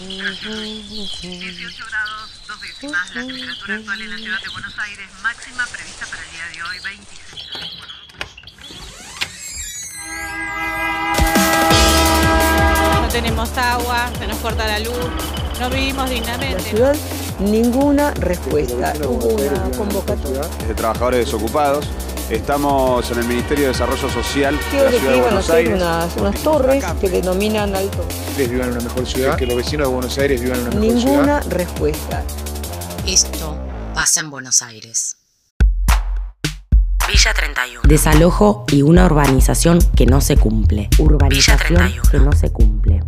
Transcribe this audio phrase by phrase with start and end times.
[0.00, 6.06] 18 grados, dos décimas, la temperatura actual en la ciudad de Buenos Aires, máxima prevista
[6.06, 7.72] para el día de hoy, 26 grados.
[13.02, 14.94] No tenemos agua, se nos corta la luz,
[15.58, 16.54] no vivimos dignamente.
[16.54, 16.96] La ciudad,
[17.40, 18.92] ninguna respuesta.
[19.04, 20.42] Hubo una convocatoria.
[20.68, 21.84] de trabajadores desocupados.
[22.30, 25.74] Estamos en el Ministerio de Desarrollo Social de la que Ciudad de Buenos Aires.
[25.74, 28.04] unas, unas torres que denominan alto.
[28.36, 31.00] vivan en una mejor ciudad, que los vecinos de Buenos Aires vivan en una mejor
[31.00, 31.10] ciudad.
[31.10, 32.22] Ninguna respuesta.
[33.06, 33.56] Esto
[33.94, 35.16] pasa en Buenos Aires.
[37.08, 37.80] Villa 31.
[37.88, 40.90] Desalojo y una urbanización que no se cumple.
[40.98, 42.02] Urbanización 31.
[42.10, 43.00] que no se cumple.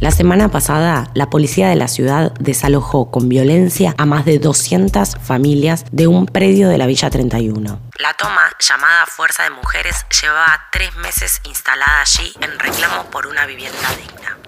[0.00, 5.16] La semana pasada, la policía de la ciudad desalojó con violencia a más de 200
[5.16, 7.78] familias de un predio de la Villa 31.
[7.98, 13.44] La toma, llamada Fuerza de Mujeres, llevaba tres meses instalada allí en reclamo por una
[13.44, 14.38] vivienda digna.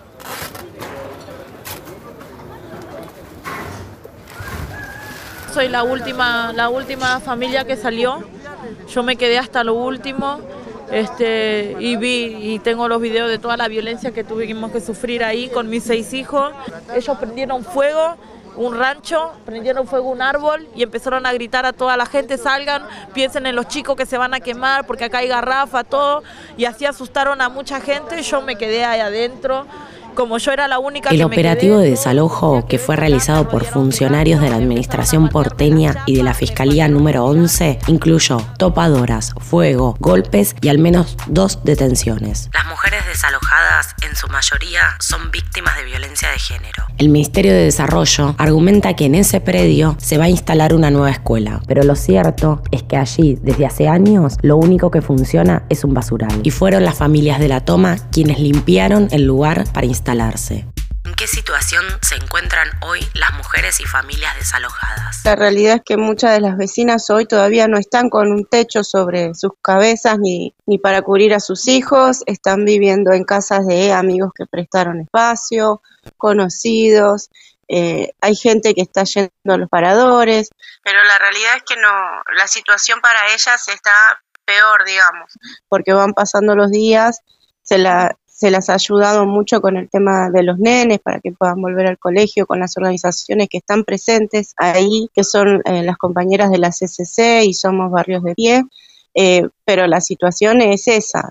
[5.52, 8.26] Soy la última, la última familia que salió.
[8.88, 10.40] Yo me quedé hasta lo último.
[10.92, 15.24] Este, y vi y tengo los videos de toda la violencia que tuvimos que sufrir
[15.24, 16.52] ahí con mis seis hijos.
[16.94, 18.16] Ellos prendieron fuego
[18.56, 22.86] un rancho, prendieron fuego un árbol y empezaron a gritar a toda la gente, salgan,
[23.14, 26.22] piensen en los chicos que se van a quemar porque acá hay garrafa, todo.
[26.58, 28.22] Y así asustaron a mucha gente.
[28.22, 29.66] Yo me quedé ahí adentro.
[30.14, 33.64] Como yo era la única El que operativo quedé, de desalojo, que fue realizado por
[33.64, 40.54] funcionarios de la Administración porteña y de la Fiscalía número 11, incluyó topadoras, fuego, golpes
[40.60, 42.50] y al menos dos detenciones.
[42.52, 46.84] Las mujeres desalojadas, en su mayoría, son víctimas de violencia de género.
[46.98, 51.10] El Ministerio de Desarrollo argumenta que en ese predio se va a instalar una nueva
[51.10, 55.84] escuela, pero lo cierto es que allí, desde hace años, lo único que funciona es
[55.84, 56.40] un basural.
[56.42, 60.66] Y fueron las familias de la toma quienes limpiaron el lugar para instalarse.
[61.04, 65.20] ¿En qué situación se encuentran hoy las mujeres y familias desalojadas?
[65.24, 68.82] La realidad es que muchas de las vecinas hoy todavía no están con un techo
[68.82, 73.92] sobre sus cabezas ni, ni para cubrir a sus hijos, están viviendo en casas de
[73.92, 75.82] amigos que prestaron espacio,
[76.16, 77.30] conocidos,
[77.68, 80.50] eh, hay gente que está yendo a los paradores,
[80.82, 81.88] pero la realidad es que no,
[82.36, 83.92] la situación para ellas está
[84.44, 85.32] peor, digamos,
[85.68, 87.20] porque van pasando los días,
[87.62, 91.30] se la se las ha ayudado mucho con el tema de los nenes para que
[91.30, 95.96] puedan volver al colegio, con las organizaciones que están presentes ahí, que son eh, las
[95.96, 98.64] compañeras de la CCC y somos barrios de pie,
[99.14, 101.30] eh, pero la situación es esa,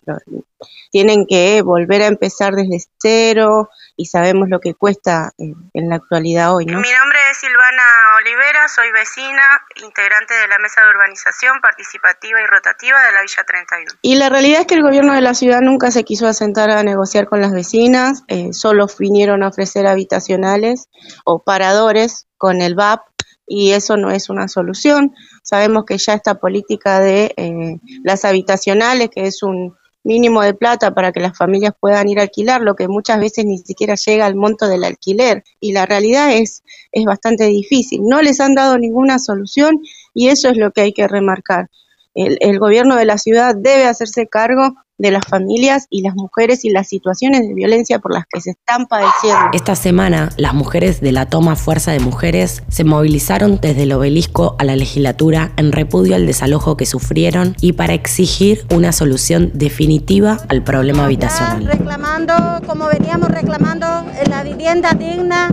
[0.90, 3.68] tienen que volver a empezar desde cero
[4.01, 6.66] y sabemos lo que cuesta eh, en la actualidad hoy.
[6.66, 6.79] ¿no?
[6.79, 7.84] Mi nombre es Silvana
[8.17, 9.44] Olivera, soy vecina,
[9.75, 13.91] integrante de la Mesa de Urbanización Participativa y Rotativa de la Villa 31.
[14.01, 16.81] Y la realidad es que el gobierno de la ciudad nunca se quiso asentar a
[16.81, 20.89] negociar con las vecinas, eh, solo vinieron a ofrecer habitacionales
[21.23, 23.01] o paradores con el VAP
[23.45, 25.13] y eso no es una solución.
[25.44, 30.94] Sabemos que ya esta política de eh, las habitacionales, que es un mínimo de plata
[30.94, 34.25] para que las familias puedan ir a alquilar, lo que muchas veces ni siquiera llega
[34.25, 35.44] al monto del alquiler.
[35.59, 38.01] Y la realidad es, es bastante difícil.
[38.03, 39.79] No les han dado ninguna solución
[40.13, 41.69] y eso es lo que hay que remarcar.
[42.14, 46.64] El, el gobierno de la ciudad debe hacerse cargo de las familias y las mujeres
[46.64, 49.50] y las situaciones de violencia por las que se están padeciendo.
[49.52, 54.56] Esta semana, las mujeres de la toma Fuerza de Mujeres se movilizaron desde el obelisco
[54.60, 60.38] a la legislatura en repudio al desalojo que sufrieron y para exigir una solución definitiva
[60.50, 61.66] al problema habitacional.
[61.66, 62.34] reclamando,
[62.68, 63.88] como veníamos reclamando,
[64.24, 65.52] en la vivienda digna.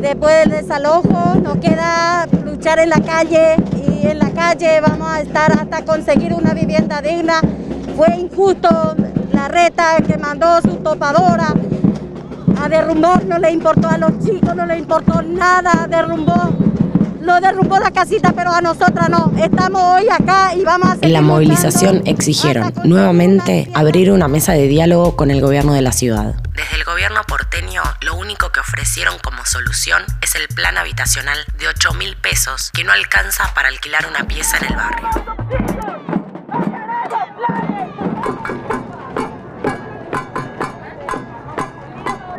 [0.00, 5.20] Después del desalojo nos queda luchar en la calle y en la calle vamos a
[5.20, 7.40] estar hasta conseguir una vivienda digna.
[7.96, 8.68] Fue injusto
[9.32, 11.54] la reta que mandó su topadora
[12.60, 16.50] a derrumbar, no le importó a los chicos, no le importó nada, derrumbó.
[17.20, 19.32] Lo derrumbó la casita, pero a nosotras no.
[19.36, 24.66] Estamos hoy acá y vamos a En la movilización exigieron nuevamente abrir una mesa de
[24.66, 26.36] diálogo con el gobierno de la ciudad.
[26.58, 31.68] Desde el gobierno porteño, lo único que ofrecieron como solución es el plan habitacional de
[31.68, 35.37] 8 mil pesos que no alcanza para alquilar una pieza en el barrio.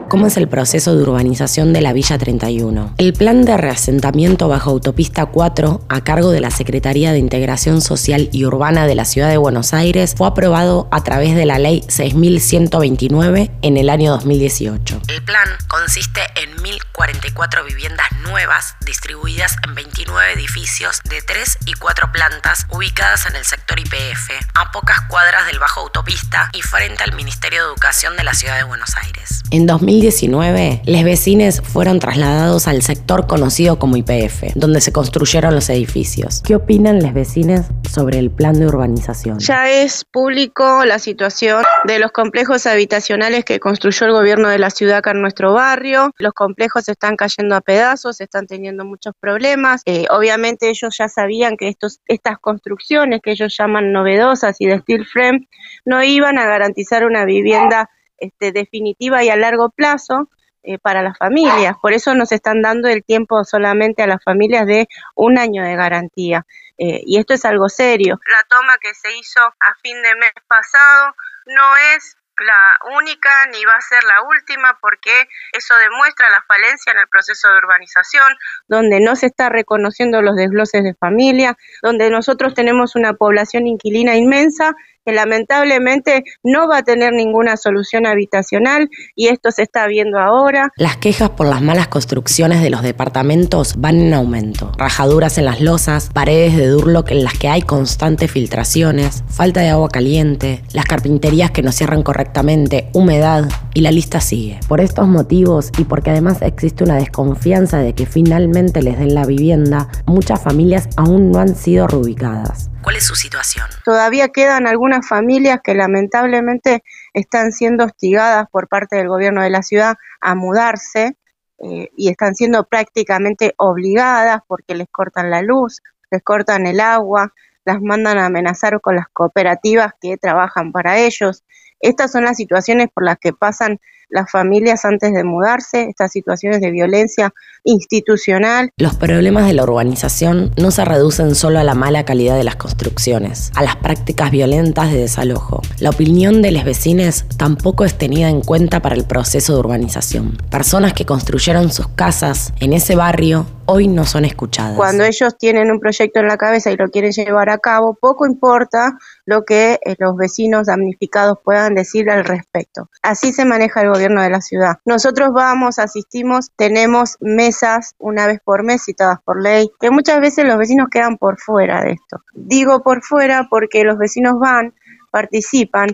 [0.10, 2.96] ¿Cómo es el proceso de urbanización de la Villa 31?
[2.98, 8.28] El plan de reasentamiento bajo autopista 4 a cargo de la Secretaría de Integración Social
[8.32, 11.84] y Urbana de la Ciudad de Buenos Aires fue aprobado a través de la Ley
[11.88, 15.00] 6129 en el año 2018.
[15.10, 22.12] El plan consiste en 1.044 viviendas nuevas distribuidas en 29 edificios de 3 y 4
[22.12, 27.14] plantas ubicadas en el sector IPF, a pocas cuadras del bajo autopista y frente al
[27.14, 29.44] Ministerio de Educación de la Ciudad de Buenos Aires.
[29.52, 35.54] En 2018 2019, los vecinos fueron trasladados al sector conocido como IPF, donde se construyeron
[35.54, 36.42] los edificios.
[36.46, 39.40] ¿Qué opinan los vecinos sobre el plan de urbanización?
[39.40, 44.70] Ya es público la situación de los complejos habitacionales que construyó el gobierno de la
[44.70, 46.12] ciudad acá en nuestro barrio.
[46.18, 49.82] Los complejos están cayendo a pedazos, están teniendo muchos problemas.
[49.86, 54.80] Eh, obviamente ellos ya sabían que estos, estas construcciones que ellos llaman novedosas y de
[54.80, 55.50] steel frame
[55.84, 60.30] no iban a garantizar una vivienda este, definitiva y a largo plazo
[60.64, 61.76] eh, para las familias.
[61.82, 65.76] Por eso nos están dando el tiempo solamente a las familias de un año de
[65.76, 66.46] garantía.
[66.78, 68.20] Eh, y esto es algo serio.
[68.26, 73.64] La toma que se hizo a fin de mes pasado no es la única ni
[73.66, 75.12] va a ser la última porque
[75.52, 78.28] eso demuestra la falencia en el proceso de urbanización,
[78.68, 84.16] donde no se está reconociendo los desgloses de familia, donde nosotros tenemos una población inquilina
[84.16, 84.76] inmensa
[85.10, 90.72] que lamentablemente no va a tener ninguna solución habitacional y esto se está viendo ahora.
[90.78, 94.72] Las quejas por las malas construcciones de los departamentos van en aumento.
[94.78, 99.70] Rajaduras en las losas, paredes de Durlock en las que hay constantes filtraciones, falta de
[99.70, 104.60] agua caliente, las carpinterías que no cierran correctamente, humedad y la lista sigue.
[104.68, 109.26] Por estos motivos y porque además existe una desconfianza de que finalmente les den la
[109.26, 112.70] vivienda, muchas familias aún no han sido reubicadas.
[112.82, 113.68] ¿Cuál es su situación?
[113.84, 116.84] Todavía quedan algunas familias que lamentablemente
[117.14, 121.18] están siendo hostigadas por parte del gobierno de la ciudad a mudarse
[121.60, 127.34] eh, y están siendo prácticamente obligadas porque les cortan la luz, les cortan el agua,
[127.66, 131.44] las mandan a amenazar con las cooperativas que trabajan para ellos.
[131.80, 133.80] Estas son las situaciones por las que pasan
[134.10, 137.34] las familias antes de mudarse, estas situaciones de violencia
[137.64, 138.72] institucional.
[138.78, 142.56] Los problemas de la urbanización no se reducen solo a la mala calidad de las
[142.56, 145.62] construcciones, a las prácticas violentas de desalojo.
[145.80, 150.38] La opinión de los vecinos tampoco es tenida en cuenta para el proceso de urbanización.
[150.50, 154.76] Personas que construyeron sus casas en ese barrio hoy no son escuchadas.
[154.76, 158.26] Cuando ellos tienen un proyecto en la cabeza y lo quieren llevar a cabo, poco
[158.26, 162.90] importa lo que eh, los vecinos damnificados puedan decir al respecto.
[163.02, 164.78] Así se maneja el gobierno de la ciudad.
[164.86, 170.46] Nosotros vamos, asistimos, tenemos mesas una vez por mes citadas por ley, que muchas veces
[170.46, 172.24] los vecinos quedan por fuera de esto.
[172.34, 174.74] Digo por fuera porque los vecinos van,
[175.12, 175.90] participan,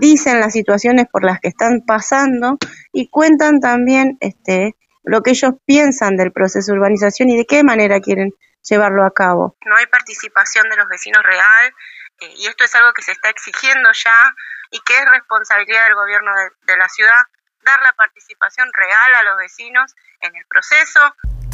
[0.00, 2.58] dicen las situaciones por las que están pasando
[2.92, 7.64] y cuentan también este lo que ellos piensan del proceso de urbanización y de qué
[7.64, 9.56] manera quieren llevarlo a cabo.
[9.64, 11.72] No hay participación de los vecinos real
[12.20, 14.34] eh, y esto es algo que se está exigiendo ya
[14.70, 16.30] y que es responsabilidad del gobierno
[16.62, 17.22] de la ciudad
[17.64, 21.00] dar la participación real a los vecinos en el proceso.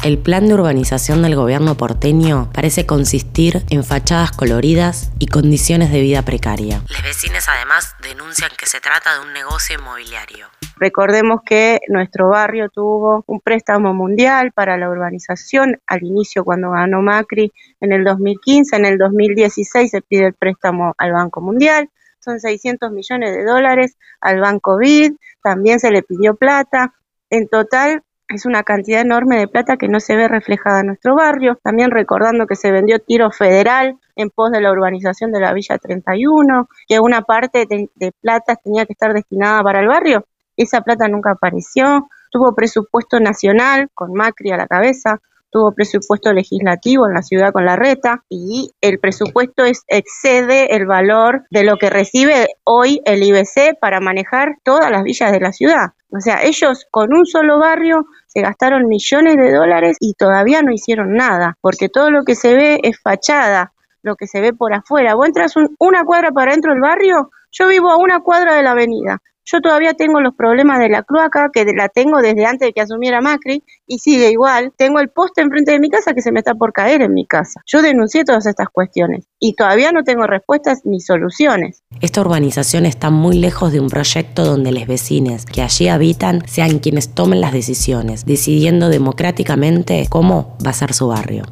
[0.03, 6.01] El plan de urbanización del gobierno porteño parece consistir en fachadas coloridas y condiciones de
[6.01, 6.81] vida precaria.
[6.87, 10.49] Los vecinos además denuncian que se trata de un negocio inmobiliario.
[10.79, 17.01] Recordemos que nuestro barrio tuvo un préstamo mundial para la urbanización al inicio cuando ganó
[17.01, 17.51] Macri
[17.81, 21.89] en el 2015, en el 2016 se pide el préstamo al Banco Mundial,
[22.19, 26.93] son 600 millones de dólares al Banco BID, también se le pidió plata.
[27.31, 31.15] En total es una cantidad enorme de plata que no se ve reflejada en nuestro
[31.15, 31.57] barrio.
[31.63, 35.77] También recordando que se vendió tiro federal en pos de la urbanización de la Villa
[35.77, 40.25] 31, que una parte de, de plata tenía que estar destinada para el barrio.
[40.57, 42.09] Esa plata nunca apareció.
[42.31, 47.65] Tuvo presupuesto nacional con Macri a la cabeza, tuvo presupuesto legislativo en la ciudad con
[47.65, 53.23] la reta y el presupuesto es, excede el valor de lo que recibe hoy el
[53.23, 55.93] IBC para manejar todas las villas de la ciudad.
[56.11, 60.71] O sea, ellos con un solo barrio se gastaron millones de dólares y todavía no
[60.71, 63.73] hicieron nada, porque todo lo que se ve es fachada,
[64.07, 65.13] lo que se ve por afuera.
[65.13, 68.71] Vos entras una cuadra para dentro del barrio, yo vivo a una cuadra de la
[68.71, 69.21] avenida.
[69.49, 72.81] Yo todavía tengo los problemas de la cloaca, que la tengo desde antes de que
[72.81, 74.73] asumiera Macri, y sigue igual.
[74.75, 77.25] Tengo el poste enfrente de mi casa que se me está por caer en mi
[77.25, 77.61] casa.
[77.65, 81.81] Yo denuncié todas estas cuestiones y todavía no tengo respuestas ni soluciones.
[82.01, 86.79] Esta urbanización está muy lejos de un proyecto donde los vecinos que allí habitan sean
[86.79, 91.43] quienes tomen las decisiones, decidiendo democráticamente cómo va a ser su barrio.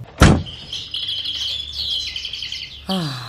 [2.87, 3.24] Ah.